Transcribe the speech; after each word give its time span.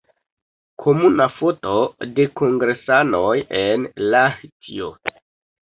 Komuna 0.85 1.27
foto 1.33 1.73
de 2.19 2.25
kongresanoj 2.41 3.37
en 3.63 3.87
Lahtio. 4.15 4.91